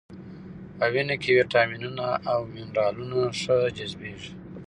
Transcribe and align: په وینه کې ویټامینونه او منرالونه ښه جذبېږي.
په 0.77 0.85
وینه 0.93 1.15
کې 1.21 1.35
ویټامینونه 1.37 2.05
او 2.31 2.39
منرالونه 2.53 3.19
ښه 3.41 3.57
جذبېږي. 3.77 4.31